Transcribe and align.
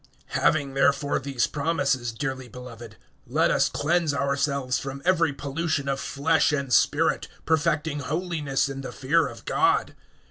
HAVING 0.33 0.73
therefore 0.73 1.19
these 1.19 1.45
promises, 1.45 2.11
dearly 2.11 2.47
beloved, 2.47 2.95
let 3.27 3.51
us 3.51 3.69
cleanse 3.69 4.15
ourselves 4.15 4.79
from 4.79 5.03
every 5.05 5.31
pollution 5.31 5.87
of 5.87 5.99
flesh 5.99 6.51
and 6.51 6.73
spirit, 6.73 7.27
perfecting 7.45 7.99
holiness 7.99 8.67
in 8.67 8.81
the 8.81 8.91
fear 8.91 9.27
of 9.27 9.45
God. 9.45 9.93